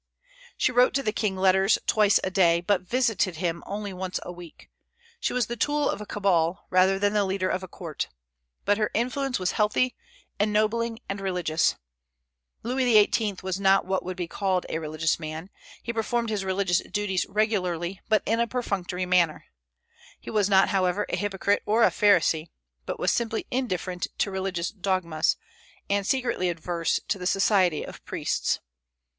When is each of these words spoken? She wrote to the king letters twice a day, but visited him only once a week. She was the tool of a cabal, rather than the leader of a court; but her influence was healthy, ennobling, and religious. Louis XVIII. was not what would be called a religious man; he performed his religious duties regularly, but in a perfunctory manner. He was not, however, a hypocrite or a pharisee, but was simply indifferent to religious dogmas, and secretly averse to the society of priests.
She 0.57 0.71
wrote 0.71 0.95
to 0.95 1.03
the 1.03 1.11
king 1.11 1.35
letters 1.37 1.77
twice 1.85 2.19
a 2.23 2.31
day, 2.31 2.59
but 2.59 2.81
visited 2.81 3.35
him 3.35 3.61
only 3.67 3.93
once 3.93 4.19
a 4.23 4.31
week. 4.31 4.71
She 5.19 5.31
was 5.31 5.45
the 5.45 5.55
tool 5.55 5.87
of 5.87 6.01
a 6.01 6.07
cabal, 6.07 6.65
rather 6.71 6.97
than 6.97 7.13
the 7.13 7.23
leader 7.23 7.49
of 7.49 7.61
a 7.61 7.67
court; 7.67 8.07
but 8.65 8.79
her 8.79 8.89
influence 8.95 9.37
was 9.37 9.51
healthy, 9.51 9.95
ennobling, 10.39 10.97
and 11.07 11.21
religious. 11.21 11.75
Louis 12.63 12.91
XVIII. 12.99 13.35
was 13.43 13.59
not 13.59 13.85
what 13.85 14.03
would 14.03 14.17
be 14.17 14.27
called 14.27 14.65
a 14.69 14.79
religious 14.79 15.19
man; 15.19 15.51
he 15.83 15.93
performed 15.93 16.31
his 16.31 16.43
religious 16.43 16.79
duties 16.79 17.27
regularly, 17.29 18.01
but 18.09 18.23
in 18.25 18.39
a 18.39 18.47
perfunctory 18.47 19.05
manner. 19.05 19.45
He 20.19 20.31
was 20.31 20.49
not, 20.49 20.69
however, 20.69 21.05
a 21.09 21.15
hypocrite 21.15 21.61
or 21.67 21.83
a 21.83 21.91
pharisee, 21.91 22.49
but 22.87 22.97
was 22.99 23.13
simply 23.13 23.45
indifferent 23.51 24.07
to 24.17 24.31
religious 24.31 24.71
dogmas, 24.71 25.37
and 25.91 26.07
secretly 26.07 26.49
averse 26.49 26.99
to 27.07 27.19
the 27.19 27.27
society 27.27 27.83
of 27.85 28.03
priests. 28.03 28.61